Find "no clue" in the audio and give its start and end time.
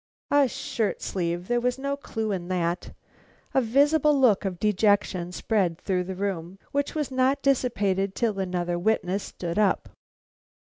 1.77-2.31